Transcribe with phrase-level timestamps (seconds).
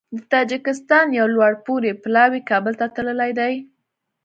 [0.15, 3.53] د تاجکستان یو لوړپوړی پلاوی کابل ته تللی دی